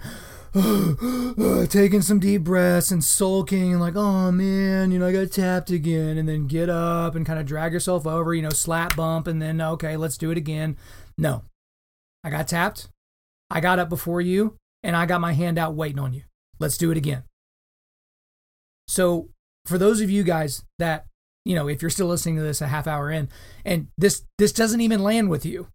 [1.70, 6.18] taking some deep breaths and sulking like oh man you know i got tapped again.
[6.18, 9.40] And then get up and kind of drag yourself over you know slap bump and
[9.40, 10.76] then okay let's do it again.
[11.16, 11.44] No.
[12.24, 12.88] I got tapped.
[13.50, 16.22] I got up before you and i got my hand out waiting on you.
[16.58, 17.24] Let's do it again.
[18.88, 19.30] So
[19.64, 21.06] for those of you guys that
[21.44, 23.28] you know if you're still listening to this a half hour in
[23.64, 25.68] and this this doesn't even land with you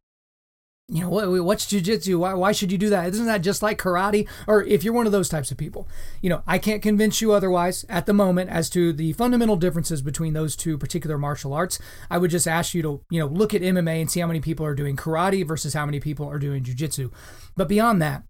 [0.90, 2.18] you know what, what's jujitsu?
[2.18, 3.10] Why, why should you do that?
[3.10, 4.28] Isn't that just like karate?
[4.48, 5.86] Or if you're one of those types of people,
[6.22, 10.02] you know, I can't convince you otherwise at the moment as to the fundamental differences
[10.02, 11.78] between those two particular martial arts.
[12.10, 14.40] I would just ask you to, you know, look at MMA and see how many
[14.40, 17.12] people are doing karate versus how many people are doing jujitsu.
[17.58, 18.24] But beyond that,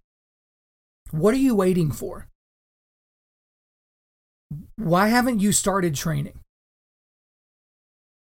[1.12, 2.28] what are you waiting for?
[4.78, 6.40] Why haven't you started training?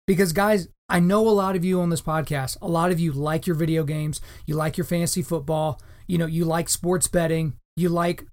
[0.07, 3.13] Because guys, I know a lot of you on this podcast, a lot of you
[3.13, 7.55] like your video games, you like your fantasy football, you know, you like sports betting,
[7.77, 8.27] you like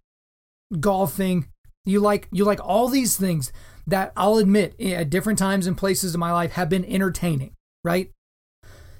[0.79, 1.47] golfing,
[1.85, 3.51] you like you like all these things
[3.87, 7.53] that I'll admit eh, at different times and places in my life have been entertaining,
[7.83, 8.11] right?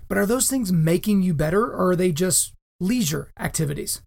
[0.07, 4.01] But are those things making you better or are they just leisure activities?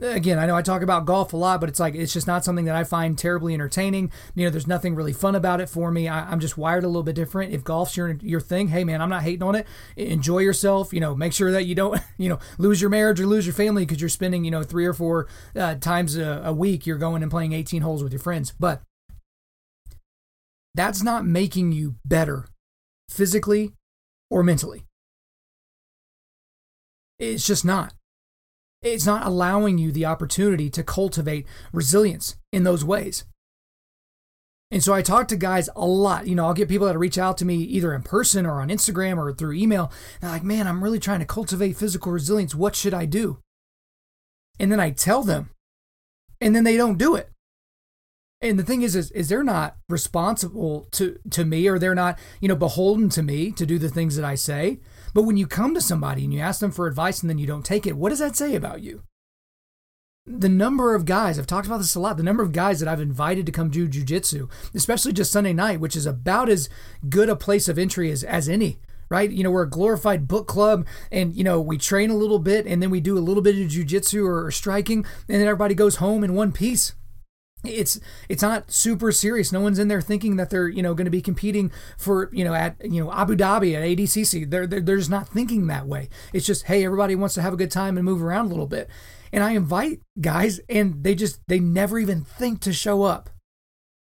[0.00, 2.44] Again, I know I talk about golf a lot, but it's like it's just not
[2.44, 4.12] something that I find terribly entertaining.
[4.34, 6.08] You know, there's nothing really fun about it for me.
[6.08, 7.52] I, am just wired a little bit different.
[7.52, 9.66] If golf's your your thing, hey man, I'm not hating on it.
[9.96, 10.92] Enjoy yourself.
[10.92, 13.54] You know, make sure that you don't you know lose your marriage or lose your
[13.54, 16.98] family because you're spending you know three or four uh, times a, a week you're
[16.98, 18.82] going and playing 18 holes with your friends, but
[20.74, 22.46] that's not making you better
[23.10, 23.72] physically
[24.30, 24.84] or mentally.
[27.18, 27.94] It's just not.
[28.82, 33.24] It's not allowing you the opportunity to cultivate resilience in those ways.
[34.70, 36.26] And so I talk to guys a lot.
[36.26, 38.68] You know, I'll get people that reach out to me either in person or on
[38.68, 39.90] Instagram or through email.
[40.20, 42.54] They're like, man, I'm really trying to cultivate physical resilience.
[42.54, 43.38] What should I do?
[44.60, 45.50] And then I tell them,
[46.40, 47.30] and then they don't do it.
[48.40, 52.18] And the thing is, is, is they're not responsible to, to me or they're not,
[52.40, 54.78] you know, beholden to me to do the things that I say.
[55.14, 57.46] But when you come to somebody and you ask them for advice and then you
[57.46, 59.02] don't take it, what does that say about you?
[60.28, 62.88] the number of guys, I've talked about this a lot, the number of guys that
[62.88, 66.68] I've invited to come do jujitsu, especially just Sunday night, which is about as
[67.08, 68.78] good a place of entry as, as any
[69.10, 69.30] right?
[69.30, 72.66] You know, we're a glorified book club and, you know, we train a little bit
[72.66, 75.74] and then we do a little bit of jujitsu or, or striking and then everybody
[75.74, 76.92] goes home in one piece
[77.64, 79.52] it's it's not super serious.
[79.52, 82.44] No one's in there thinking that they're you know going to be competing for you
[82.44, 84.48] know at you know Abu Dhabi at ADCC.
[84.48, 86.08] They're, they're they're just not thinking that way.
[86.32, 88.66] It's just hey, everybody wants to have a good time and move around a little
[88.66, 88.88] bit.
[89.32, 93.30] And I invite guys, and they just they never even think to show up.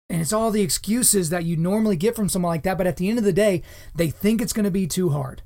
[0.08, 2.78] And it's all the excuses that you normally get from someone like that.
[2.78, 3.62] But at the end of the day,
[3.94, 5.42] they think it's going to be too hard.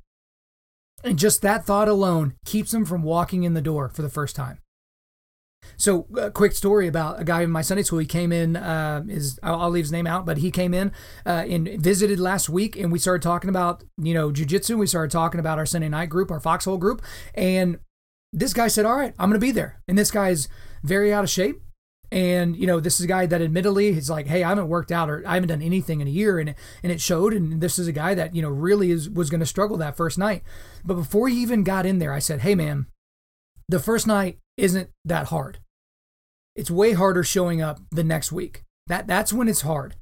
[1.05, 4.35] And just that thought alone keeps them from walking in the door for the first
[4.35, 4.59] time.
[5.77, 7.99] So, a quick story about a guy in my Sunday school.
[7.99, 10.91] He came in, uh, is I'll, I'll, leave his name out, but he came in
[11.27, 14.79] uh, and visited last week, and we started talking about you know jujitsu.
[14.79, 17.03] We started talking about our Sunday night group, our foxhole group,
[17.35, 17.79] and
[18.33, 20.49] this guy said, "All right, I'm going to be there." And this guy's
[20.83, 21.61] very out of shape,
[22.11, 24.91] and you know this is a guy that admittedly he's like, "Hey, I haven't worked
[24.91, 27.35] out or I haven't done anything in a year," and and it showed.
[27.35, 29.97] And this is a guy that you know really is was going to struggle that
[29.97, 30.43] first night.
[30.87, 32.87] But before he even got in there, I said, "Hey, man."
[33.69, 35.59] The first night isn't that hard
[36.57, 38.63] it's way harder showing up the next week.
[38.87, 39.95] That that's when it's hard.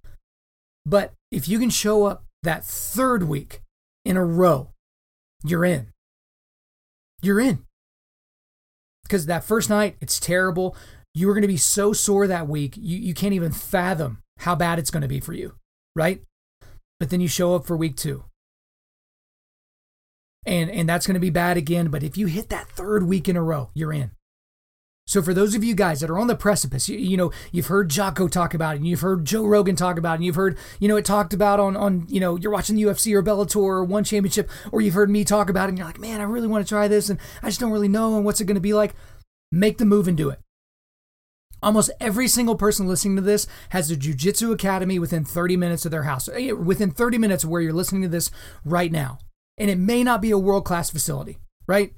[0.87, 3.61] But if you can show up that third week
[4.05, 4.71] in a row,
[5.43, 5.89] you're in.
[7.23, 7.65] You're in.
[9.03, 10.77] Because that first night, it's terrible.
[11.15, 14.55] You are going to be so sore that week, you, you can't even fathom how
[14.55, 15.55] bad it's going to be for you,
[15.95, 16.23] right?
[16.99, 18.25] But then you show up for week two.
[20.47, 21.89] And, and that's going to be bad again.
[21.89, 24.11] But if you hit that third week in a row, you're in.
[25.07, 27.67] So for those of you guys that are on the precipice, you, you, know, you've
[27.67, 30.35] heard Jocko talk about it, and you've heard Joe Rogan talk about it, and you've
[30.35, 33.23] heard, you know, it talked about on, on, you know, you're watching the UFC or
[33.23, 36.21] Bellator or One Championship, or you've heard me talk about it, and you're like, man,
[36.21, 38.47] I really want to try this, and I just don't really know, and what's it
[38.47, 38.95] going to be like?
[39.53, 40.41] Make the move and do it.
[41.63, 45.91] Almost every single person listening to this has a Jiu-Jitsu academy within 30 minutes of
[45.91, 48.31] their house, eh, within 30 minutes of where you're listening to this
[48.65, 49.19] right now.
[49.59, 51.95] And it may not be a world-class facility, right?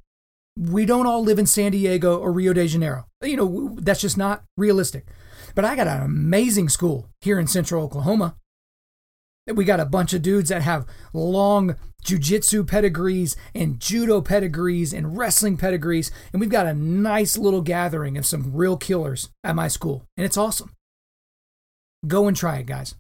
[0.59, 3.07] We don't all live in San Diego or Rio de Janeiro.
[3.23, 5.07] You know, that's just not realistic.
[5.55, 8.37] But I got an amazing school here in central Oklahoma.
[9.47, 15.17] We got a bunch of dudes that have long jujitsu pedigrees and judo pedigrees and
[15.17, 16.11] wrestling pedigrees.
[16.33, 20.05] And we've got a nice little gathering of some real killers at my school.
[20.17, 20.73] And it's awesome.
[22.07, 22.95] Go and try it, guys.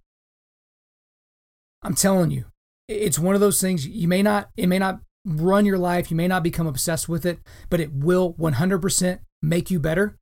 [1.82, 2.46] I'm telling you,
[2.88, 6.10] it's one of those things you may not, it may not run your life.
[6.10, 10.16] You may not become obsessed with it, but it will 100% make you better.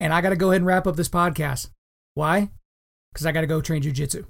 [0.00, 1.70] And I got to go ahead and wrap up this podcast.
[2.14, 2.50] Why?
[3.12, 4.26] Because I got to go train jujitsu.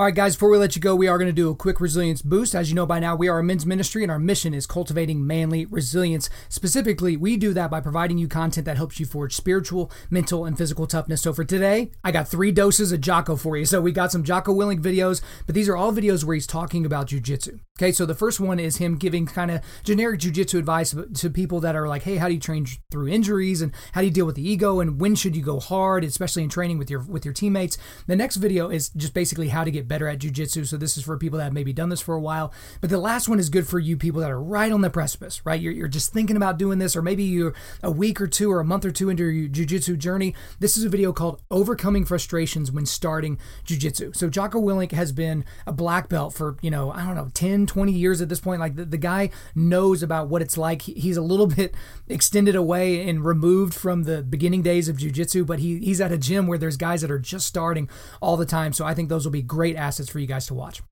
[0.00, 1.80] All right, guys, before we let you go, we are going to do a quick
[1.80, 2.54] resilience boost.
[2.54, 5.26] As you know by now, we are a men's ministry, and our mission is cultivating
[5.26, 6.30] manly resilience.
[6.48, 10.56] Specifically, we do that by providing you content that helps you forge spiritual, mental, and
[10.56, 11.22] physical toughness.
[11.22, 13.64] So for today, I got three doses of Jocko for you.
[13.64, 16.86] So we got some Jocko Willink videos, but these are all videos where he's talking
[16.86, 17.58] about jujitsu.
[17.76, 21.58] Okay, so the first one is him giving kind of generic jujitsu advice to people
[21.60, 24.26] that are like, hey, how do you train through injuries, and how do you deal
[24.26, 27.24] with the ego, and when should you go hard, especially in training with your with
[27.24, 27.78] your teammates.
[28.06, 30.66] The next video is just basically how to get better at jujitsu.
[30.66, 32.52] So this is for people that have maybe done this for a while.
[32.80, 35.44] But the last one is good for you people that are right on the precipice,
[35.44, 35.60] right?
[35.60, 38.60] You're, you're just thinking about doing this, or maybe you're a week or two or
[38.60, 40.34] a month or two into your jujitsu journey.
[40.60, 44.14] This is a video called Overcoming Frustrations When Starting Jujitsu.
[44.14, 47.66] So Jocko Willink has been a black belt for, you know, I don't know, 10,
[47.66, 48.60] 20 years at this point.
[48.60, 50.82] Like the, the guy knows about what it's like.
[50.82, 51.74] He's a little bit
[52.08, 56.18] extended away and removed from the beginning days of jujitsu, but he, he's at a
[56.18, 57.88] gym where there's guys that are just starting
[58.20, 58.72] all the time.
[58.72, 60.82] So I think those will be great assets for you guys to watch.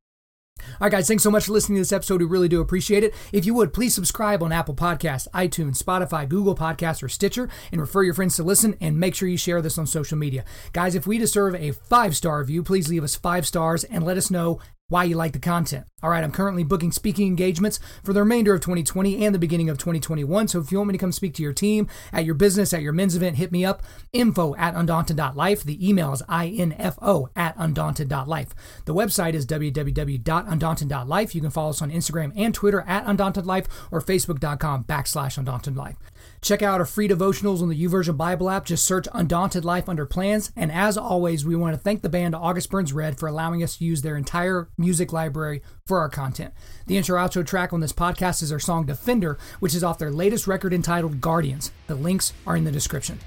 [0.59, 2.21] All right, guys, thanks so much for listening to this episode.
[2.21, 3.15] We really do appreciate it.
[3.33, 7.81] If you would, please subscribe on Apple Podcasts, iTunes, Spotify, Google Podcasts, or Stitcher, and
[7.81, 10.45] refer your friends to listen, and make sure you share this on social media.
[10.73, 14.17] Guys, if we deserve a five star review, please leave us five stars and let
[14.17, 15.87] us know why you like the content.
[16.03, 19.69] All right, I'm currently booking speaking engagements for the remainder of 2020 and the beginning
[19.69, 20.49] of 2021.
[20.49, 22.83] So if you want me to come speak to your team, at your business, at
[22.83, 23.83] your men's event, hit me up.
[24.13, 25.65] Info at undaunted.life.
[25.65, 28.55] The email is info at undaunted.life.
[28.85, 31.35] The website is www.undaunted.life.
[31.35, 35.97] You can follow us on Instagram and Twitter at undauntedlife or facebook.com backslash undauntedlife.
[36.43, 38.67] Check out our free devotionals on the YouVersion Bible app.
[38.67, 40.53] Just search Undaunted Life under plans.
[40.55, 43.79] And as always, we want to thank the band August Burns Red for allowing us
[43.79, 46.53] to use their entire music library for our content.
[46.87, 50.11] The intro outro track on this podcast is our song Defender, which is off their
[50.11, 51.73] latest record entitled Guardians.
[51.87, 53.19] The links are in the description.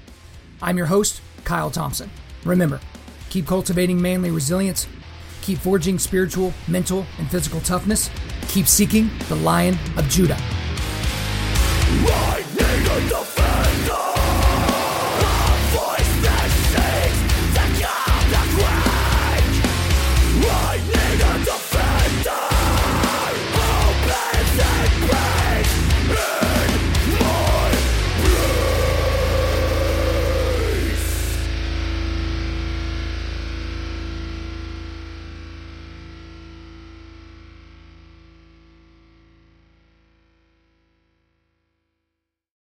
[0.62, 2.10] I'm your host, Kyle Thompson.
[2.44, 2.80] Remember,
[3.28, 4.86] keep cultivating manly resilience,
[5.42, 8.10] keep forging spiritual, mental, and physical toughness,
[8.48, 10.38] keep seeking the Lion of Judah.